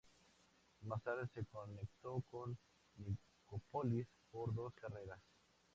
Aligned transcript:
Más 0.87 1.03
tarde 1.03 1.27
se 1.31 1.45
conectó 1.45 2.23
con 2.31 2.57
Nicópolis 2.97 4.07
por 4.31 4.51
dos 4.51 4.73
carreteras. 4.73 5.19